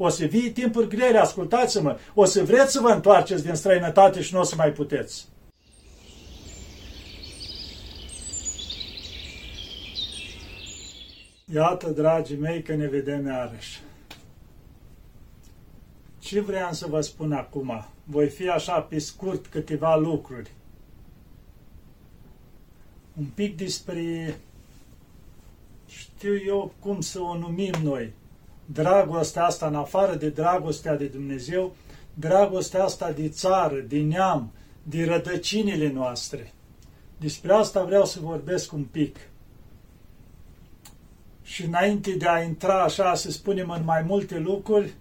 [0.00, 1.98] O să vii timpuri grele, ascultați-mă.
[2.14, 5.28] O să vreți să vă întoarceți din străinătate și nu o să mai puteți.
[11.52, 13.80] Iată, dragii mei, că ne vedem iarăși.
[16.18, 17.86] Ce vreau să vă spun acum?
[18.04, 20.50] Voi fi așa pe scurt câteva lucruri.
[23.18, 24.36] Un pic despre,
[25.86, 28.12] știu eu cum să o numim noi,
[28.72, 31.74] dragostea asta, în afară de dragostea de Dumnezeu,
[32.14, 34.52] dragostea asta de țară, de neam,
[34.82, 36.52] de rădăcinile noastre.
[37.18, 39.16] Despre asta vreau să vorbesc un pic.
[41.42, 44.94] Și înainte de a intra așa, să spunem, în mai multe lucruri,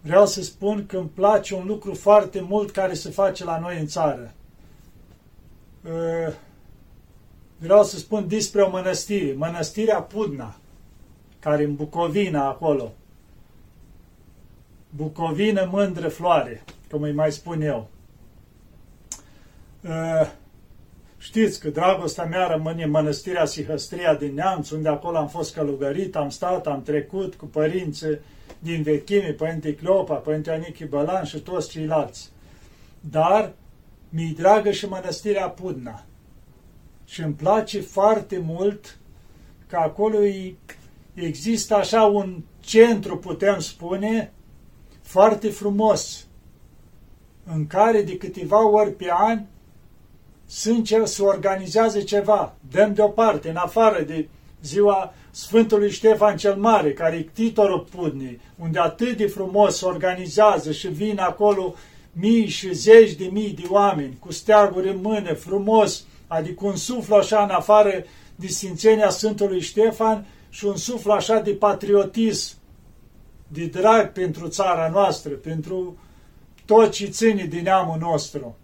[0.00, 3.78] vreau să spun că îmi place un lucru foarte mult care se face la noi
[3.78, 4.32] în țară.
[5.84, 6.32] Ă,
[7.58, 10.56] vreau să spun despre o mănăstire, mănăstirea Pudna,
[11.40, 12.92] care în Bucovina acolo.
[14.90, 17.88] Bucovină mândră floare, cum îi mai spun eu.
[19.88, 20.26] Ă,
[21.20, 26.16] Știți că dragostea mea rămâne în mănăstirea Sihăstria din Neamț, unde acolo am fost călugărit,
[26.16, 28.18] am stat, am trecut cu părinții
[28.58, 32.30] din vechime, Părinte Cleopa, Părinte Anichi Bălan și toți ceilalți.
[33.00, 33.52] Dar
[34.08, 36.04] mi-i dragă și mănăstirea Pudna.
[37.04, 38.98] Și îmi place foarte mult
[39.66, 40.24] că acolo
[41.24, 44.32] există așa un centru, putem spune,
[45.02, 46.26] foarte frumos,
[47.52, 49.44] în care de câteva ori pe an
[50.46, 54.28] sunt ce se organizează ceva, dăm deoparte, în afară de
[54.62, 60.72] ziua Sfântului Ștefan cel Mare, care e titorul Pudnii, unde atât de frumos se organizează
[60.72, 61.74] și vin acolo
[62.12, 67.14] mii și zeci de mii de oameni cu steaguri în mână, frumos, adică un suflu
[67.14, 72.56] așa în afară de Sfințenia Sfântului Ștefan și un suflu așa de patriotism,
[73.48, 75.98] de drag pentru țara noastră, pentru
[76.64, 78.56] tot ce ține din neamul nostru.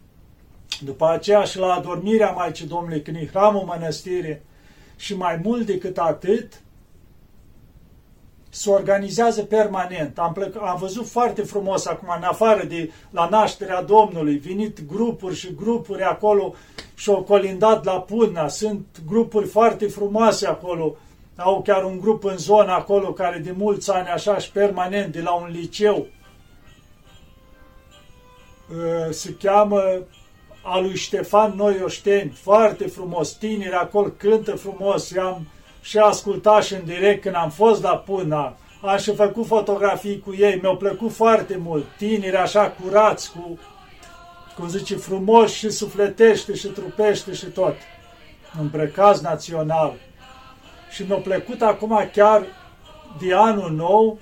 [0.80, 4.41] După aceea și la adormirea Maicii Domnului, când e hramul mănăstirii,
[4.97, 6.62] și mai mult decât atât,
[8.48, 10.19] se organizează permanent.
[10.19, 15.34] Am, plec, am văzut foarte frumos acum, în afară de la nașterea Domnului, venit grupuri
[15.34, 16.54] și grupuri acolo
[16.94, 18.48] și au colindat la Puna.
[18.48, 20.97] Sunt grupuri foarte frumoase acolo.
[21.37, 25.21] Au chiar un grup în zona acolo care de mulți ani așa și permanent de
[25.21, 26.06] la un liceu
[29.09, 29.83] ă, se cheamă
[30.62, 35.47] a lui Ștefan Noioșteni, foarte frumos, tineri acolo cântă frumos, i-am
[35.83, 40.34] și ascultat și în direct când am fost la Puna, am și făcut fotografii cu
[40.39, 43.59] ei, mi-au plăcut foarte mult, tineri așa curați, cu,
[44.56, 47.75] cum zice, frumos și sufletește și trupește și tot,
[48.61, 49.95] îmbrăcați național.
[50.94, 52.47] Și mi-a plăcut acum chiar
[53.21, 54.19] de anul nou,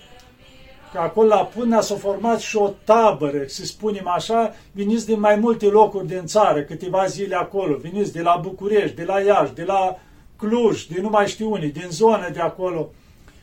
[0.92, 5.36] că acolo la Puna s-a format și o tabără, să spunem așa, veniți din mai
[5.36, 9.64] multe locuri din țară, câteva zile acolo, veniți de la București, de la Iași, de
[9.64, 9.98] la
[10.36, 12.90] Cluj, de nu mai știu unii, din zonă de acolo.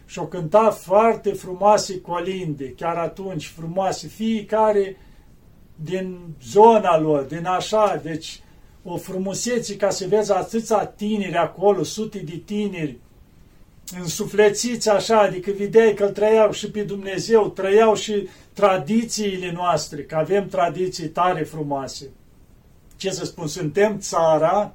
[0.06, 4.98] Și-o cânta foarte frumoase colinde, chiar atunci frumoase, fiecare
[5.76, 8.42] din zona lor, din așa, deci
[8.84, 12.98] o frumusețe ca să vezi atâția tineri acolo, sute de tineri,
[13.98, 20.16] însuflețiți așa, adică vedeai că îl trăiau și pe Dumnezeu, trăiau și tradițiile noastre, că
[20.16, 22.10] avem tradiții tare frumoase.
[22.96, 24.74] Ce să spun, suntem țara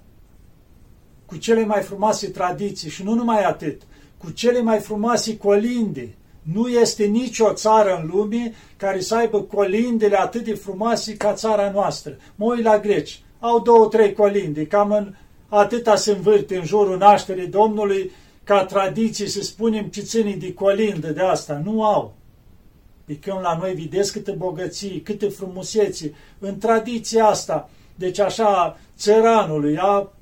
[1.26, 3.82] cu cele mai frumoase tradiții și nu numai atât,
[4.18, 6.14] cu cele mai frumoase colinde.
[6.42, 11.70] Nu este nicio țară în lume care să aibă colindele atât de frumoase ca țara
[11.70, 12.16] noastră.
[12.34, 15.14] Mă uit la greci, au două, trei colinde, cam în
[15.48, 18.10] atâta se învârte în jurul nașterii Domnului
[18.44, 21.60] ca tradiție să spunem ce ține de colindă de asta.
[21.64, 22.14] Nu au.
[23.04, 27.70] Pe când la noi vedeți câte bogății, câte frumusețe în tradiția asta.
[27.94, 30.12] Deci așa, țăranului, a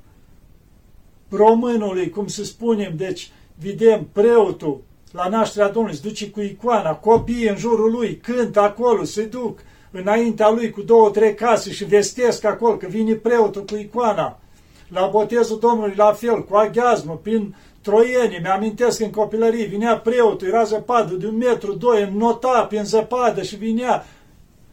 [1.29, 7.47] românului, cum să spunem, deci vedem preotul la nașterea Domnului, se duce cu icoana, copiii
[7.47, 9.59] în jurul lui, cântă acolo, se duc
[9.91, 14.39] înaintea lui cu două, trei case și vestesc acolo că vine preotul cu icoana.
[14.87, 20.63] La botezul Domnului la fel, cu aghiazmă, prin troieni, mi-amintesc în copilărie, vinea preotul, era
[20.63, 24.05] zăpadă de un metru, doi, nota prin zăpadă și vinea.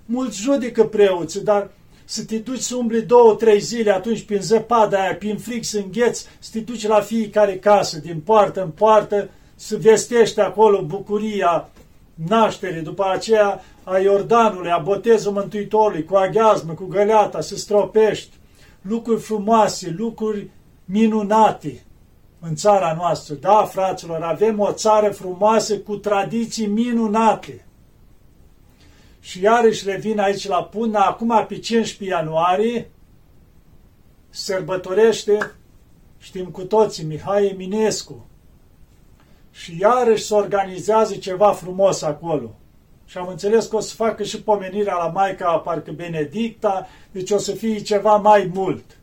[0.05, 1.71] Mulți judecă preoții, dar
[2.05, 5.79] să te duci să umbli două, trei zile atunci prin zăpada aia, prin frig să
[5.79, 11.71] îngheți, să te duci la fiecare casă, din poartă în poartă, să vestești acolo bucuria
[12.29, 18.37] nașterii, după aceea a Iordanului, a botezul Mântuitorului, cu aghiazmă, cu găleata, să stropești,
[18.83, 20.51] lucruri frumoase, lucruri
[20.85, 21.83] minunate.
[22.41, 23.35] În țara noastră.
[23.35, 27.65] Da, fraților, avem o țară frumoasă cu tradiții minunate.
[29.21, 32.91] Și iarăși revin aici la Puna, acum pe 15 ianuarie,
[34.31, 35.53] sărbătorește,
[36.19, 38.27] știm cu toții, Mihai Eminescu.
[39.51, 42.55] Și iarăși se organizează ceva frumos acolo.
[43.05, 47.39] Și am înțeles că o să facă și pomenirea la Maica, parcă Benedicta, deci o
[47.39, 49.00] să fie ceva mai mult.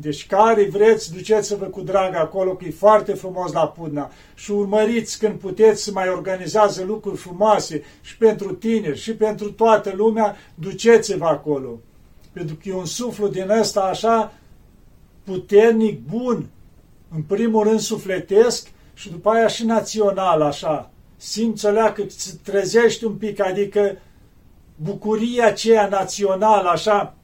[0.00, 4.10] Deci care vreți, duceți-vă cu drag acolo, că e foarte frumos la Pudna.
[4.34, 9.92] Și urmăriți când puteți să mai organizează lucruri frumoase și pentru tineri și pentru toată
[9.96, 11.78] lumea, duceți-vă acolo.
[12.32, 14.32] Pentru că e un suflu din ăsta așa
[15.24, 16.48] puternic, bun,
[17.14, 20.90] în primul rând sufletesc și după aia și național, așa.
[21.16, 23.98] Simți o leacă, îți trezești un pic, adică
[24.76, 27.14] bucuria aceea națională, așa,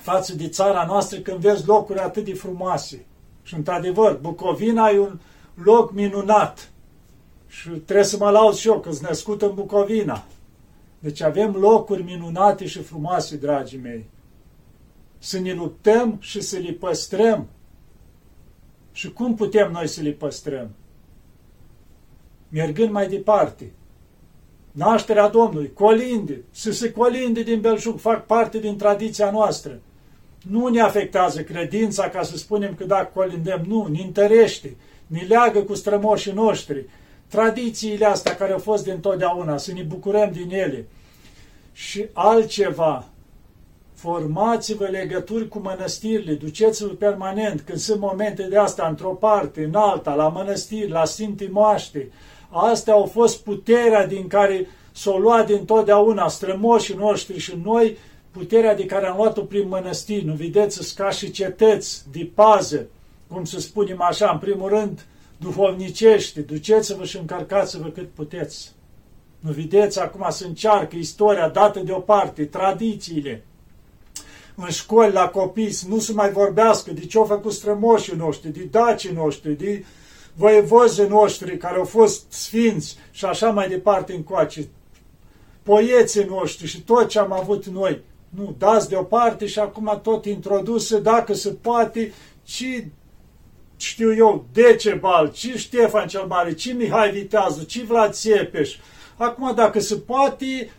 [0.00, 3.06] față de țara noastră când vezi locuri atât de frumoase.
[3.42, 5.18] Și într-adevăr, Bucovina e un
[5.54, 6.70] loc minunat.
[7.46, 10.24] Și trebuie să mă laud și eu, că sunt născut în Bucovina.
[10.98, 14.04] Deci avem locuri minunate și frumoase, dragii mei.
[15.18, 17.48] Să ne luptăm și să le păstrăm.
[18.92, 20.70] Și cum putem noi să le păstrăm?
[22.48, 23.72] Mergând mai departe.
[24.72, 29.80] Nașterea Domnului, colinde, să se colinde din belșug, fac parte din tradiția noastră
[30.50, 34.76] nu ne afectează credința ca să spunem că dacă colindem, nu, ne întărește,
[35.06, 36.84] ne leagă cu strămoșii noștri,
[37.28, 40.86] tradițiile astea care au fost din totdeauna, să ne bucurăm din ele.
[41.72, 43.08] Și altceva,
[43.94, 50.14] formați-vă legături cu mănăstirile, duceți-vă permanent, când sunt momente de asta, într-o parte, în alta,
[50.14, 52.10] la mănăstiri, la Sfintii Moaște.
[52.48, 57.96] Astea au fost puterea din care s-o luat din totdeauna strămoșii noștri și noi
[58.30, 62.86] puterea de care am luat-o prin mănăstiri, nu vedeți, ca și cetăți de pază,
[63.28, 68.72] cum să spunem așa, în primul rând, duhovnicește, duceți-vă și încărcați-vă cât puteți.
[69.38, 73.44] Nu vedeți, acum să încearcă istoria dată deoparte, tradițiile.
[74.54, 78.68] În școli, la copii, nu se mai vorbească de ce au făcut strămoșii noștri, de
[78.70, 79.84] dacii noștri, de
[80.34, 84.68] voievozii noștri care au fost sfinți și așa mai departe încoace,
[85.62, 88.00] poieții noștri și tot ce am avut noi.
[88.28, 92.12] Nu, dați deoparte și acum tot introdusă, dacă se poate,
[92.44, 92.84] și
[93.76, 98.76] știu eu, Decebal, ci Ștefan cel Mare, ci Mihai Viteazu, ci Vlad Țepeș.
[99.16, 100.70] Acum, dacă se poate,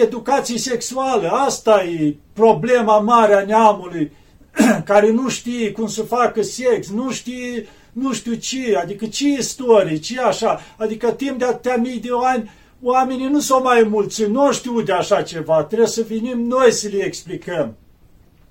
[0.00, 4.12] educație sexuală, asta e problema mare a neamului,
[4.84, 7.66] care nu știe cum să facă sex, nu știe
[7.96, 12.50] nu știu ce, adică ce istorie, ce așa, adică timp de atâtea mii de ani
[12.82, 16.88] oamenii nu s-au mai mulți, nu știu de așa ceva, trebuie să venim noi să
[16.88, 17.76] le explicăm.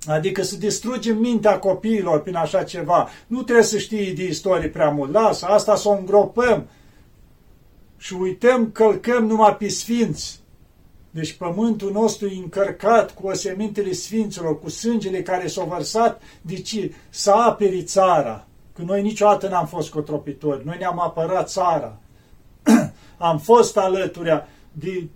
[0.06, 3.08] Adică să distrugem mintea copiilor prin așa ceva.
[3.26, 5.12] Nu trebuie să știi de istorie prea mult.
[5.12, 6.66] Lasă, asta să o îngropăm.
[7.96, 10.40] Și uităm, călcăm numai pe sfinți.
[11.10, 17.30] Deci pământul nostru e încărcat cu osemintele sfinților, cu sângele care s-au vărsat, deci să
[17.30, 18.46] aperi țara.
[18.74, 21.98] Că noi niciodată n-am fost cotropitori, noi ne-am apărat țara
[23.16, 25.08] am fost alături de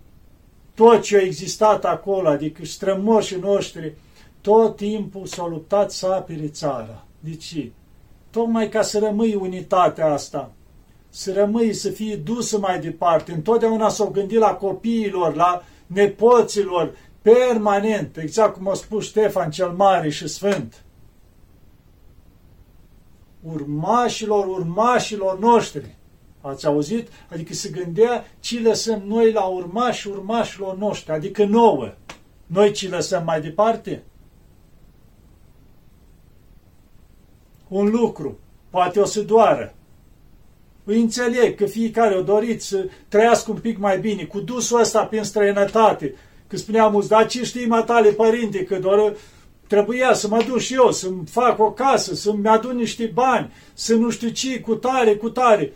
[0.75, 3.93] tot ce a existat acolo, adică strămoșii noștri,
[4.41, 7.05] tot timpul s-au luptat să apere țara.
[7.19, 7.71] De ce?
[8.29, 10.51] Tocmai ca să rămâi unitatea asta,
[11.09, 13.31] să rămâi, să fie dusă mai departe.
[13.31, 20.09] Întotdeauna s-au gândit la copiilor, la nepoților, permanent, exact cum a spus Ștefan cel Mare
[20.09, 20.83] și Sfânt.
[23.41, 25.95] Urmașilor, urmașilor noștri.
[26.41, 27.07] Ați auzit?
[27.31, 31.93] Adică se gândea ce lăsăm noi la urmași urmașilor noștri, adică nouă.
[32.45, 34.03] Noi ce lăsăm mai departe?
[37.67, 39.75] Un lucru, poate o să doară.
[40.83, 45.05] Îi înțeleg că fiecare o dorit să trăiască un pic mai bine, cu dusul ăsta
[45.05, 46.15] prin străinătate.
[46.47, 49.13] Că spuneam mulți, dar ce știi, matale, părinte, că doar
[49.67, 53.95] trebuia să mă duc și eu, să-mi fac o casă, să-mi adun niște bani, să
[53.95, 55.73] nu știu ce, cu tare, cu tare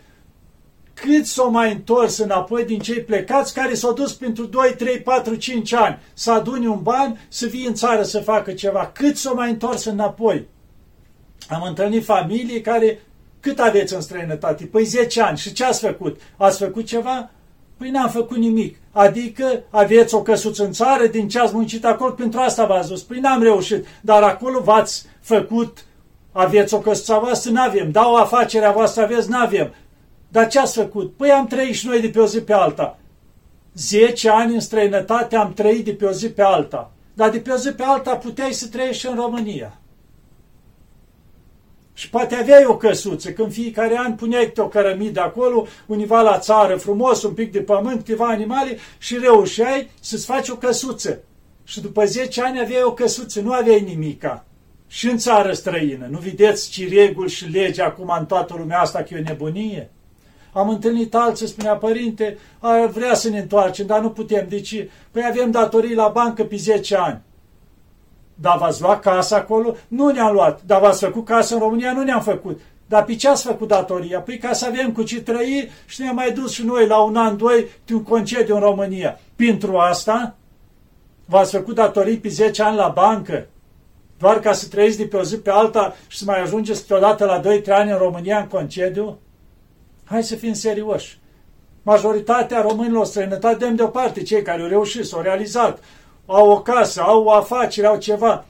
[0.95, 5.35] cât s-au mai întors înapoi din cei plecați care s-au dus pentru 2, 3, 4,
[5.35, 8.91] 5 ani să adune un ban, să vie în țară să facă ceva.
[8.93, 10.47] Cât s-au mai întors înapoi?
[11.49, 12.99] Am întâlnit familii care,
[13.39, 14.65] cât aveți în străinătate?
[14.65, 15.37] Păi 10 ani.
[15.37, 16.21] Și ce ați făcut?
[16.37, 17.29] Ați făcut ceva?
[17.77, 18.77] Păi n-am făcut nimic.
[18.91, 23.01] Adică aveți o căsuță în țară, din ce ați muncit acolo, pentru asta v-ați dus.
[23.01, 23.85] Păi n-am reușit.
[24.01, 25.85] Dar acolo v-ați făcut,
[26.31, 27.51] aveți o căsuță voastră?
[27.51, 27.91] N-avem.
[27.91, 29.29] Da, o afacere a voastră aveți?
[29.29, 29.73] N-avem.
[30.36, 31.15] Dar ce ați făcut?
[31.15, 33.00] Păi am trăit și noi de pe o zi pe alta.
[33.74, 36.92] Zece ani în străinătate am trăit de pe o zi pe alta.
[37.13, 39.80] Dar de pe o zi pe alta puteai să trăiești și în România.
[41.94, 46.75] Și poate aveai o căsuță, când fiecare an puneai o cărămidă acolo, univa la țară,
[46.75, 51.20] frumos, un pic de pământ, câteva animale și reușeai să-ți faci o căsuță.
[51.63, 54.46] Și după 10 ani aveai o căsuță, nu aveai nimica.
[54.88, 56.08] Și în țară străină.
[56.10, 59.89] Nu vedeți ce reguli și lege acum în toată lumea asta că e o nebunie?
[60.55, 64.45] Am întâlnit alții, spunea părinte, ar vrea să ne întoarcem, dar nu putem.
[64.50, 67.21] Deci, păi avem datorii la bancă pe 10 ani.
[68.35, 69.75] Dar v-ați luat casa acolo?
[69.88, 70.62] Nu ne-am luat.
[70.65, 71.93] Dar v-ați făcut casă în România?
[71.93, 72.59] Nu ne-am făcut.
[72.88, 74.19] Dar pe ce ați făcut datoria?
[74.19, 77.15] Păi ca să avem cu ce trăi și ne-am mai dus și noi la un
[77.15, 79.19] an, doi, un concediu în România.
[79.35, 80.35] Pentru asta
[81.25, 83.47] v-ați făcut datorii pe 10 ani la bancă,
[84.17, 87.25] doar ca să trăiți de pe o zi pe alta și să mai ajungeți câteodată
[87.25, 89.19] la 2-3 ani în România în concediu?
[90.05, 91.19] Hai să fim serioși.
[91.81, 95.83] Majoritatea românilor străinătate dăm deoparte cei care au reușit, s-au realizat,
[96.25, 98.45] au o casă, au o afacere, au ceva.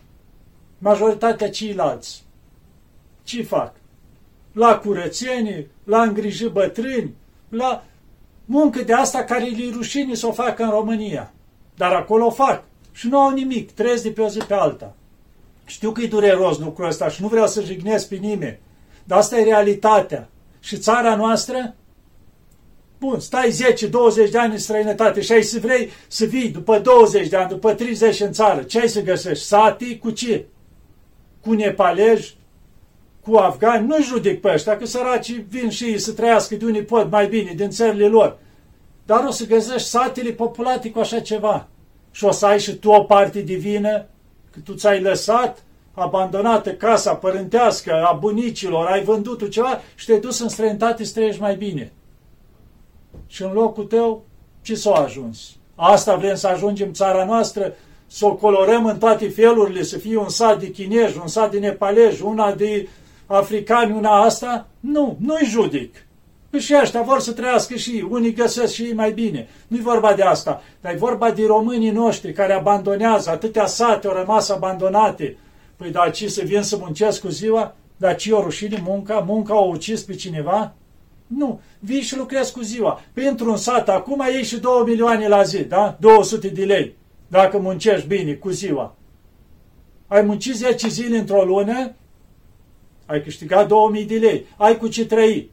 [0.77, 2.23] Majoritatea ceilalți.
[3.23, 3.73] Ce fac?
[4.51, 7.13] La curățenie, la îngriji bătrâni,
[7.49, 7.83] la
[8.45, 11.33] muncă de asta care le rușine să o facă în România.
[11.75, 12.63] Dar acolo o fac.
[12.91, 14.93] Și nu au nimic, trăiesc de pe o zi pe alta.
[15.65, 18.59] Știu că e dureros lucrul ăsta și nu vreau să jignesc pe nimeni.
[19.03, 20.29] Dar asta e realitatea.
[20.65, 21.75] Și țara noastră
[22.99, 23.49] Bun, stai
[24.27, 27.49] 10-20 de ani în străinătate și ai să vrei să vii după 20 de ani,
[27.49, 28.61] după 30 în țară.
[28.61, 29.45] Ce ai să găsești?
[29.45, 30.45] Sati cu ce?
[31.41, 32.35] Cu nepaleji?
[33.21, 33.87] Cu afgani?
[33.87, 37.27] Nu judec pe ăștia, că săracii vin și ei să trăiască de unii pot mai
[37.27, 38.37] bine din țările lor.
[39.05, 41.67] Dar o să găsești satele populate cu așa ceva.
[42.11, 44.05] Și o să ai și tu o parte divină,
[44.51, 45.63] că tu ți-ai lăsat
[45.95, 51.41] abandonată casa părintească a bunicilor, ai vândut ceva și te-ai dus în străinătate să trăiești
[51.41, 51.91] mai bine
[53.27, 54.23] și în locul tău
[54.61, 55.55] ce s-a ajuns?
[55.75, 57.73] Asta vrem să ajungem țara noastră,
[58.07, 61.59] să o colorăm în toate felurile, să fie un sat de chinezi, un sat de
[61.59, 62.87] nepalezi, una de
[63.25, 64.67] africani, una asta?
[64.79, 66.05] Nu, nu-i judic.
[66.49, 69.47] Păi și ăștia vor să trăiască și ei, unii găsesc și ei mai bine.
[69.67, 74.13] Nu-i vorba de asta, dar e vorba de românii noștri care abandonează, atâtea sate au
[74.13, 75.37] rămas abandonate.
[75.75, 77.75] Păi dar ce să vin să muncesc cu ziua?
[77.97, 79.19] Dar ce o rușine munca?
[79.19, 80.73] Munca o ucis pe cineva?
[81.27, 83.01] Nu, vii și lucrezi cu ziua.
[83.13, 85.97] Pentru un sat acum ieși și 2 milioane la zi, da?
[85.99, 86.95] 200 de lei,
[87.27, 88.95] dacă muncești bine cu ziua.
[90.07, 91.93] Ai muncit 10 zile într-o lună,
[93.05, 94.45] ai câștigat 2000 de lei.
[94.57, 95.49] Ai cu ce trăi.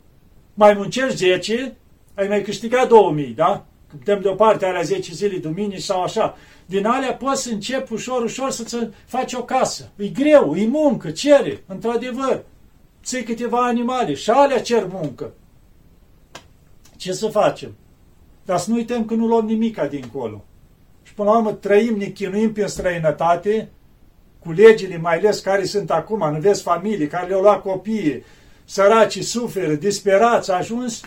[0.55, 1.77] Mai muncești 10,
[2.15, 3.67] ai mai câștigat 2000, da?
[4.05, 6.37] Dăm deoparte alea 10 zile, duminici sau așa.
[6.67, 9.91] Din alea poți să începi ușor, ușor să-ți faci o casă.
[9.97, 12.43] E greu, e muncă, cere, într-adevăr.
[13.05, 15.33] Ții câteva animale și alea cer muncă.
[16.97, 17.75] Ce să facem?
[18.45, 20.45] Dar să nu uităm că nu luăm nimica dincolo.
[21.03, 23.71] Și până la urmă trăim, ne chinuim prin străinătate,
[24.39, 28.25] cu legile mai ales care sunt acum, nu vezi familii care le-au luat copiii,
[28.65, 31.01] săracii suferă, disperați, ajuns.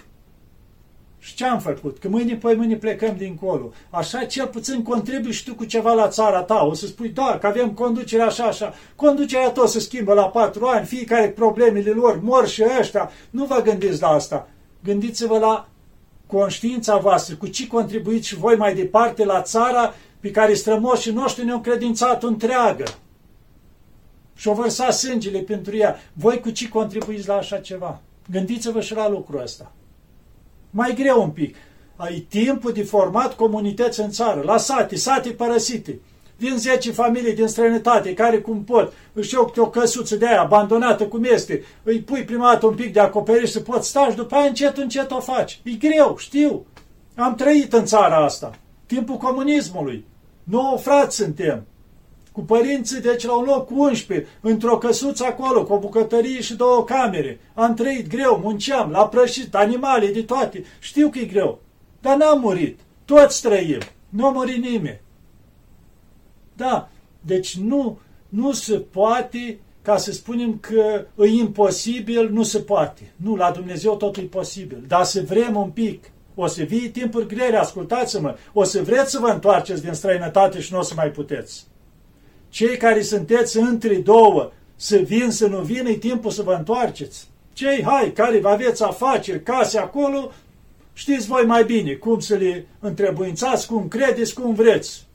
[1.26, 1.98] Și ce am făcut?
[1.98, 3.72] Că mâine, păi mâine plecăm dincolo.
[3.90, 6.66] Așa cel puțin contribui și tu cu ceva la țara ta.
[6.66, 8.74] O să spui, da, că avem conducere așa, așa.
[8.96, 13.12] Conducerea tot se schimbă la patru ani, fiecare problemele lor, mor și ăștia.
[13.30, 14.48] Nu vă gândiți la asta.
[14.84, 15.68] Gândiți-vă la
[16.28, 21.46] conștiința voastră, cu ce contribuiți și voi mai departe la țara pe care strămoșii noștri
[21.46, 22.84] ne-au credințat întreagă.
[24.36, 26.00] Și-o vărsa sângele pentru ea.
[26.14, 28.02] Voi cu ce contribuiți la așa ceva?
[28.32, 29.72] Gândiți-vă și la lucrul ăsta.
[30.78, 31.56] Mai greu un pic.
[31.96, 36.00] Ai timpul de format comunități în țară, la sate, sate părăsite
[36.38, 41.08] din 10 familii din străinătate care cum pot își iau o căsuță de aia abandonată
[41.08, 44.36] cum este, îi pui prima dată un pic de acoperiș să poți sta și după
[44.36, 45.60] aia încet, încet o faci.
[45.64, 46.66] E greu, știu.
[47.16, 48.52] Am trăit în țara asta.
[48.86, 50.06] Timpul comunismului.
[50.44, 51.66] Nouă frați suntem.
[52.36, 56.56] Cu părinții, deci la un loc cu 11, într-o căsuță acolo, cu o bucătărie și
[56.56, 57.40] două camere.
[57.54, 60.64] Am trăit greu, munceam, la prășit, animale, de toate.
[60.80, 61.60] Știu că e greu.
[62.02, 62.80] Dar n-am murit.
[63.06, 63.80] Toți trăim.
[64.10, 65.02] Nu a murit nimeni.
[66.56, 66.90] Da,
[67.20, 68.00] deci nu,
[68.30, 73.14] nu se poate ca să spunem că e imposibil, nu se poate.
[73.16, 74.84] Nu, la Dumnezeu totul e posibil.
[74.88, 79.20] Dar să vrem un pic, o să vii timpuri grele, ascultați-mă, o să vreți să
[79.20, 81.66] vă întoarceți din străinătate și nu o să mai puteți.
[82.56, 87.28] Cei care sunteți între două, să vin, să nu vină, e timpul să vă întoarceți.
[87.54, 90.32] Cei, hai, care vă aveți afaceri, case acolo,
[90.94, 95.06] știți voi mai bine cum să le întrebuințați, cum credeți, cum vreți.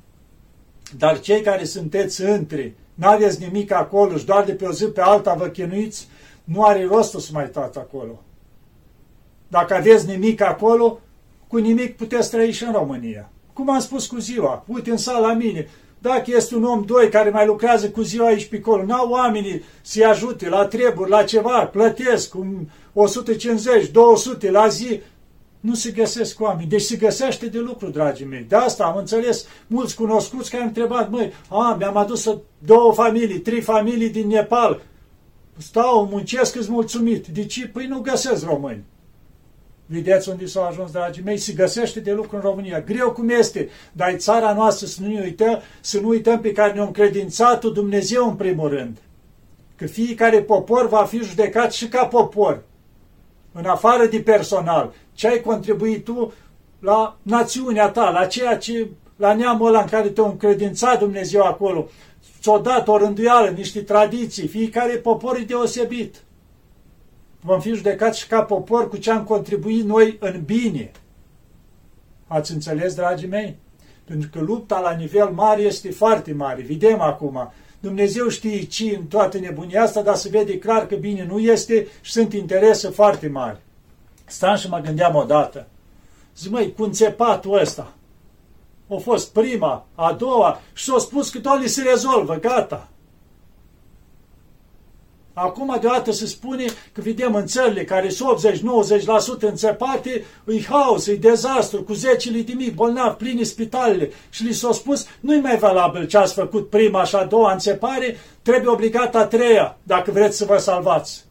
[0.97, 5.01] Dar cei care sunteți între, n-aveți nimic acolo și doar de pe o zi pe
[5.01, 6.09] alta vă chinuiți,
[6.45, 8.23] nu are rost să mai stați acolo.
[9.49, 11.01] Dacă aveți nimic acolo,
[11.47, 13.31] cu nimic puteți trăi și în România.
[13.53, 15.69] Cum am spus cu ziua, uite în sala mine,
[16.03, 19.63] dacă este un om, doi, care mai lucrează cu ziua aici pe acolo, n-au oamenii
[19.83, 25.01] să-i ajute la treburi, la ceva, plătesc un 150, 200 la zi,
[25.61, 26.69] nu se găsesc oameni.
[26.69, 28.45] Deci se găsește de lucru, dragii mei.
[28.49, 33.39] De asta am înțeles mulți cunoscuți care am întrebat, măi, a, mi-am adus două familii,
[33.39, 34.83] trei familii din Nepal.
[35.57, 37.27] Stau, muncesc, îți mulțumit.
[37.27, 37.67] De ce?
[37.67, 38.85] Păi nu găsesc români.
[39.93, 41.37] Vedeți unde s-au ajuns, dragii mei?
[41.37, 42.81] Se găsește de lucru în România.
[42.81, 46.73] Greu cum este, dar e țara noastră să nu uităm, să nu uităm pe care
[46.73, 48.97] ne-a încredințat Dumnezeu în primul rând.
[49.77, 52.63] Că fiecare popor va fi judecat și ca popor.
[53.53, 54.93] În afară de personal.
[55.13, 56.33] Ce ai contribuit tu
[56.79, 61.89] la națiunea ta, la ceea ce, la neamul ăla în care te-a încredințat Dumnezeu acolo.
[62.41, 64.49] Ți-o dat o rânduială, niște tradiții.
[64.49, 66.23] Fiecare popor e deosebit
[67.41, 70.91] vom fi judecați și ca popor cu ce am contribuit noi în bine.
[72.27, 73.57] Ați înțeles, dragii mei?
[74.05, 76.63] Pentru că lupta la nivel mare este foarte mare.
[76.63, 77.53] Vedem acum.
[77.81, 81.87] Dumnezeu știe ce în toată nebunia asta, dar se vede clar că bine nu este
[82.01, 83.59] și sunt interese foarte mari.
[84.25, 85.67] Stam și mă gândeam odată.
[86.37, 87.93] Zic, măi, cu înțepatul ăsta,
[88.91, 92.89] a fost prima, a doua și s-a spus că toate se rezolvă, gata.
[95.35, 98.39] Acum deodată se spune că vedem în țările care sunt
[99.39, 104.53] 80-90% înțepate, îi haos, îi dezastru, cu zecile de mii bolnavi, plini spitalele și li
[104.53, 109.15] s-a spus nu-i mai valabil ce ați făcut prima și a doua înțepare, trebuie obligat
[109.15, 111.25] a treia dacă vreți să vă salvați.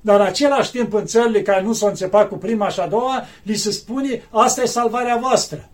[0.00, 3.24] Dar în același timp în țările care nu s-au înțepat cu prima și a doua,
[3.42, 5.68] li se spune asta e salvarea voastră.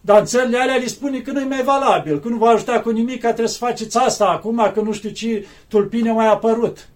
[0.00, 2.80] Dar în țările alea li spune că nu e mai valabil, că nu va ajuta
[2.80, 6.88] cu nimic, că trebuie să faceți asta acum, că nu știu ce tulpine mai apărut.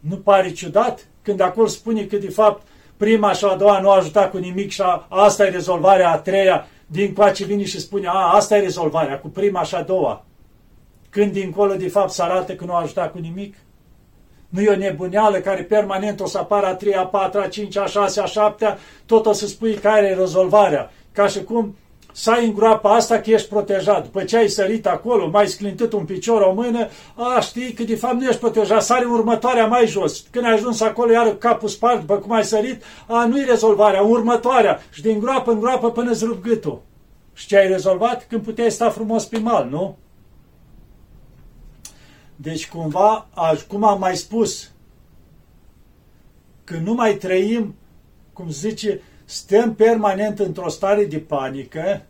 [0.00, 3.96] Nu pare ciudat când acolo spune că de fapt prima și a doua nu a
[3.96, 8.06] ajutat cu nimic și a, asta e rezolvarea a treia, din coace vine și spune,
[8.06, 10.24] a, asta e rezolvarea, cu prima și a doua.
[11.10, 13.54] Când dincolo de fapt se arată că nu a ajutat cu nimic?
[14.48, 17.82] Nu e o nebuneală care permanent o să apară a treia, a patra, a cincea,
[17.82, 21.74] a șasea, a șaptea, tot o să spui care e rezolvarea ca și cum
[22.12, 24.02] să ai în groapa asta că ești protejat.
[24.02, 27.96] După ce ai sărit acolo, mai sclintit un picior, o mână, a, știi că de
[27.96, 30.24] fapt nu ești protejat, sari următoarea mai jos.
[30.30, 34.80] Când ai ajuns acolo, iar capul spart, după cum ai sărit, a, nu-i rezolvarea, următoarea.
[34.90, 36.82] Și din groapă în groapă până îți rup gâtul.
[37.32, 38.26] Și ce ai rezolvat?
[38.26, 39.96] Când puteai sta frumos pe mal, nu?
[42.36, 43.28] Deci cumva,
[43.68, 44.70] cum am mai spus,
[46.64, 47.74] că nu mai trăim,
[48.32, 52.02] cum zice, stăm permanent într-o stare de panică,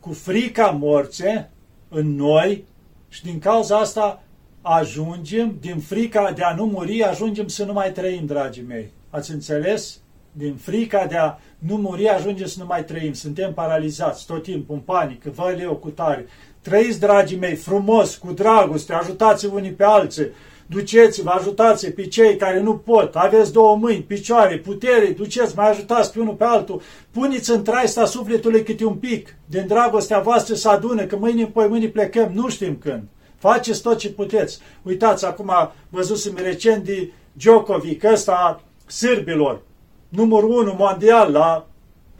[0.00, 1.50] cu frica morțe
[1.88, 2.64] în noi
[3.08, 4.22] și din cauza asta
[4.62, 8.90] ajungem, din frica de a nu muri, ajungem să nu mai trăim, dragii mei.
[9.10, 9.98] Ați înțeles?
[10.32, 13.12] Din frica de a nu muri, ajungem să nu mai trăim.
[13.12, 16.26] Suntem paralizați tot timpul, în panică, vă leu cu tare.
[16.60, 20.28] Trăiți, dragii mei, frumos, cu dragoste, ajutați-vă unii pe alții,
[20.70, 26.12] duceți-vă, ajutați pe cei care nu pot, aveți două mâini, picioare, putere, duceți, mai ajutați
[26.12, 30.68] pe unul pe altul, puneți în traista sufletului câte un pic, din dragostea voastră să
[30.68, 33.02] adună, că mâine poi mâine plecăm, nu știm când.
[33.38, 34.58] Faceți tot ce puteți.
[34.82, 35.52] Uitați, acum
[35.88, 39.60] văzusem recent de Djokovic, ăsta sârbilor,
[40.08, 41.66] numărul unu mondial la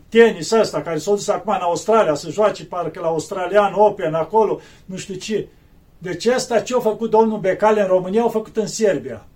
[0.08, 4.60] tenis ăsta, care s-a dus acum în Australia să joace parcă la Australian Open acolo,
[4.84, 5.48] nu știu ce.
[6.02, 9.26] Deci asta ce a făcut domnul Becale în România, au făcut în Serbia.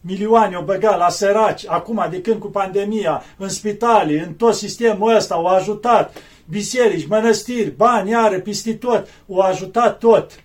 [0.00, 5.14] Milioane au băgat la săraci, acum de când cu pandemia, în spitale, în tot sistemul
[5.14, 6.16] ăsta, au ajutat
[6.48, 10.40] biserici, mănăstiri, bani, iară, peste tot, au ajutat tot.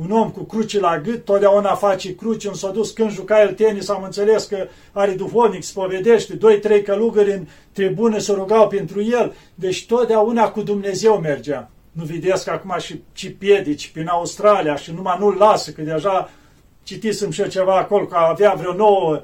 [0.00, 3.54] Un om cu cruci la gât, totdeauna face cruci, în s-a dus când juca el
[3.54, 9.02] tenis, am înțeles că are duhovnic, spovedește, doi, trei călugări în tribună se rugau pentru
[9.02, 11.70] el, deci totdeauna cu Dumnezeu mergea.
[11.92, 16.30] Nu vedeți că acum și, și piedici prin Australia și numai nu-l lasă, că deja
[16.82, 19.22] citisem și eu ceva acolo, că avea vreo nouă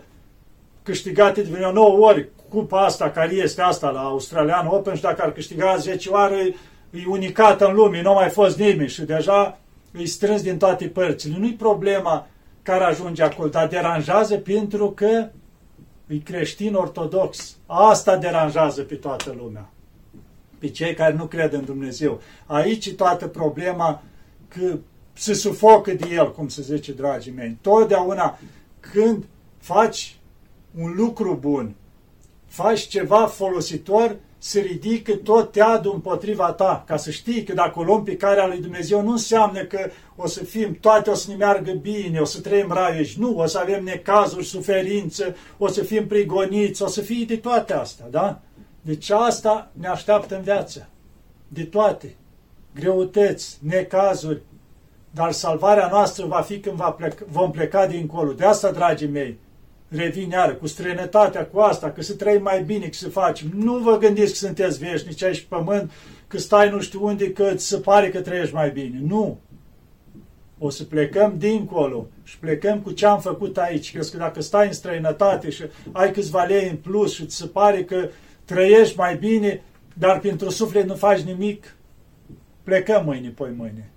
[0.83, 5.23] câștigate de vreo nouă ori cupa asta care este asta la Australian Open și dacă
[5.23, 6.57] ar câștiga 10 ori,
[6.91, 9.59] e unicată în lume, nu a mai fost nimeni și deja
[9.93, 11.39] îi strâns din toate părțile.
[11.39, 12.27] Nu-i problema
[12.63, 15.29] care ajunge acolo, dar deranjează pentru că
[16.07, 17.57] e creștin ortodox.
[17.67, 19.71] Asta deranjează pe toată lumea
[20.59, 22.21] pe cei care nu cred în Dumnezeu.
[22.47, 24.03] Aici e toată problema
[24.49, 24.79] că
[25.13, 27.59] se sufocă de el, cum se zice, dragii mei.
[27.61, 28.39] Totdeauna
[28.81, 29.25] când
[29.59, 30.17] faci
[30.79, 31.75] un lucru bun,
[32.47, 37.83] faci ceva folositor, se ridică tot teadul împotriva ta, ca să știi că dacă o
[37.83, 41.37] luăm pe care lui Dumnezeu nu înseamnă că o să fim, toate o să ne
[41.37, 46.07] meargă bine, o să trăim raiuși, nu, o să avem necazuri, suferință, o să fim
[46.07, 48.41] prigoniți, o să fie de toate astea, da?
[48.83, 50.89] Deci asta ne așteaptă în viață.
[51.49, 52.15] De toate.
[52.75, 54.43] greutăți, necazuri,
[55.11, 58.33] dar salvarea noastră va fi când va pleca, vom pleca dincolo.
[58.33, 59.39] De asta, dragii mei,
[59.89, 63.51] revin iară, cu străinătatea cu asta, că să trăim mai bine, că să facem.
[63.55, 65.91] Nu vă gândiți că sunteți veșnici aici pe pământ,
[66.27, 69.01] că stai nu știu unde, că ți se pare că trăiești mai bine.
[69.03, 69.39] Nu!
[70.59, 73.97] O să plecăm dincolo și plecăm cu ce am făcut aici.
[73.97, 75.63] Că dacă stai în străinătate și
[75.93, 78.09] ai câțiva lei în plus și ți se pare că
[78.49, 79.63] trăiești mai bine,
[79.95, 81.77] dar pentru suflet nu faci nimic,
[82.63, 83.91] plecăm mâine, poi mâine.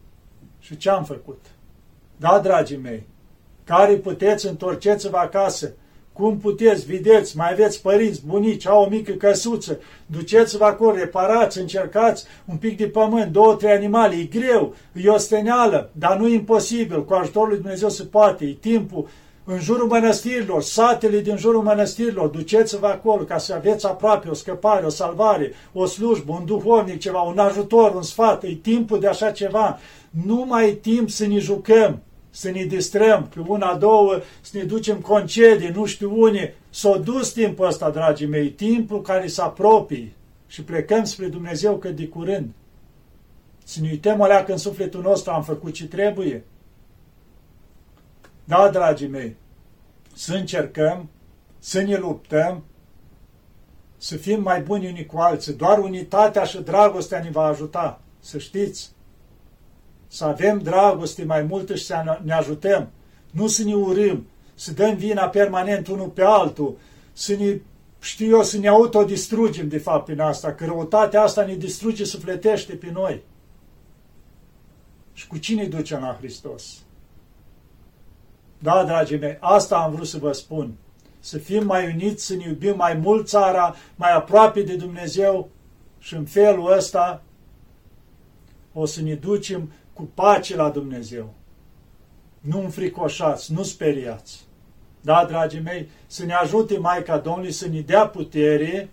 [0.59, 1.45] Și ce am făcut?
[2.17, 3.03] Da, dragii mei,
[3.63, 5.73] care puteți, întorceți-vă acasă.
[6.13, 12.25] Cum puteți, vedeți, mai aveți părinți, bunici, au o mică căsuță, duceți-vă acolo, reparați, încercați
[12.45, 16.33] un pic de pământ, două, trei animale, e greu, e o steneală, dar nu e
[16.33, 19.07] imposibil, cu ajutorul lui Dumnezeu se poate, e timpul,
[19.43, 24.85] în jurul mănăstirilor, satele din jurul mănăstirilor, duceți-vă acolo ca să aveți aproape o scăpare,
[24.85, 29.31] o salvare, o slujbă, un duhovnic, ceva, un ajutor, un sfat, e timpul de așa
[29.31, 29.79] ceva.
[30.25, 34.63] Nu mai e timp să ne jucăm, să ne distrăm, pe una, două, să ne
[34.63, 36.53] ducem concedii, nu știu unii.
[36.69, 40.13] S-a dus timpul ăsta, dragii mei, timpul care se apropie
[40.47, 42.49] și plecăm spre Dumnezeu cât de curând.
[43.63, 46.43] Să ne uităm alea că în sufletul nostru am făcut ce trebuie.
[48.51, 49.35] Da, dragii mei,
[50.13, 51.09] să încercăm,
[51.59, 52.63] să ne luptăm,
[53.97, 55.53] să fim mai buni unii cu alții.
[55.53, 58.91] Doar unitatea și dragostea ne va ajuta, să știți.
[60.07, 62.89] Să avem dragoste mai multă și să ne ajutăm.
[63.31, 66.77] Nu să ne urâm, să dăm vina permanent unul pe altul,
[67.13, 67.59] să ne,
[67.99, 72.73] știu eu, să ne autodistrugem de fapt prin asta, că răutatea asta ne distruge, sufletește
[72.73, 73.21] pe noi.
[75.13, 76.81] Și cu cine duce la Hristos?
[78.63, 80.73] Da, dragii mei, asta am vrut să vă spun.
[81.19, 85.49] Să fim mai uniți, să ne iubim mai mult țara, mai aproape de Dumnezeu
[85.99, 87.23] și în felul ăsta
[88.73, 91.33] o să ne ducem cu pace la Dumnezeu.
[92.39, 94.45] Nu înfricoșați, nu speriați.
[95.01, 98.89] Da, dragii mei, să ne ajute Maica Domnului să ne dea putere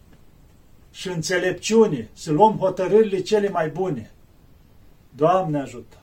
[0.90, 4.11] și înțelepciune, să luăm hotărârile cele mai bune.
[5.16, 5.96] Doamne ajută!